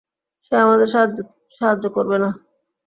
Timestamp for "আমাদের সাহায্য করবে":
0.57-2.17